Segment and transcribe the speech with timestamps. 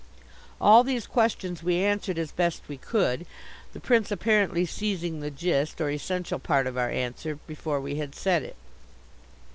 [0.59, 3.23] All these questions we answered as best we could,
[3.71, 8.15] the Prince apparently seizing the gist, or essential part of our answer, before we had
[8.15, 8.55] said it.